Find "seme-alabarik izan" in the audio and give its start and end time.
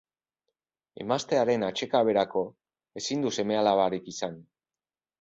3.39-4.45